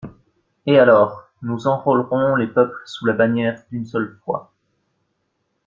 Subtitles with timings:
[0.65, 4.51] Et alors, nous enrôlerons les peuples sous la bannière d'une seule foi.